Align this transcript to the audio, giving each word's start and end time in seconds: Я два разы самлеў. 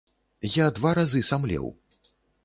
Я 0.53 0.63
два 0.77 0.93
разы 0.99 1.21
самлеў. 1.29 1.67